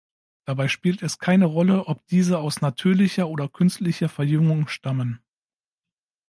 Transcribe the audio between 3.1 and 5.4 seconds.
oder künstlicher Verjüngung stammen.